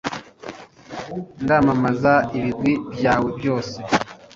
ndamamaza 1.43 2.13
ibigwi 2.37 2.73
byawe 2.95 3.27
byose 3.37 3.77